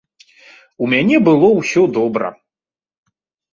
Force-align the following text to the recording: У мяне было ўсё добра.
У 0.85 0.89
мяне 0.93 1.17
было 1.29 1.47
ўсё 1.59 1.81
добра. 2.01 2.33